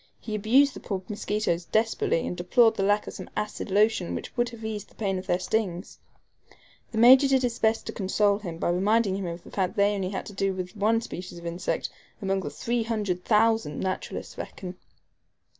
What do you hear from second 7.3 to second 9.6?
his best to console him by reminding him of the